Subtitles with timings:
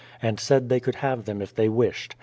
[0.19, 2.15] and said they could have them if they wished.